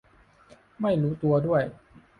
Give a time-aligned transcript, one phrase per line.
[0.81, 1.63] ไม่รู้ตัวด้วย